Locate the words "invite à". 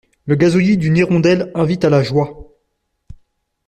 1.53-1.91